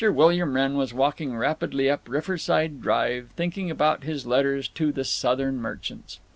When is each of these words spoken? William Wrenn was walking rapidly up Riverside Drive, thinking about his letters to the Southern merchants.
William 0.11 0.55
Wrenn 0.55 0.73
was 0.77 0.95
walking 0.95 1.37
rapidly 1.37 1.87
up 1.87 2.09
Riverside 2.09 2.81
Drive, 2.81 3.29
thinking 3.35 3.69
about 3.69 4.03
his 4.03 4.25
letters 4.25 4.67
to 4.69 4.91
the 4.91 5.03
Southern 5.05 5.57
merchants. 5.57 6.19